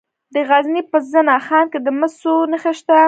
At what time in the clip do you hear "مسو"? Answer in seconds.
1.99-2.35